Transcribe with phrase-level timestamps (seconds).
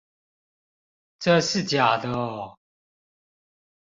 [1.19, 2.57] 這是假的喔